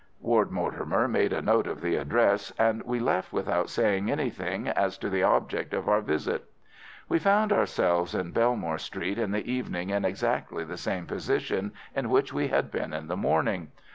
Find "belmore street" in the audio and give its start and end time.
8.31-9.19